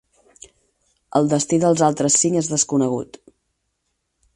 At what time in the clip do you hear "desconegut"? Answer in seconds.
2.57-3.25